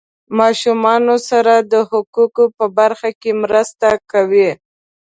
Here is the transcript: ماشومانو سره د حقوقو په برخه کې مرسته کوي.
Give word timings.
ماشومانو 0.39 1.15
سره 1.29 1.53
د 1.71 1.73
حقوقو 1.89 2.45
په 2.57 2.65
برخه 2.77 3.09
کې 3.21 3.31
مرسته 3.43 3.89
کوي. 4.11 4.49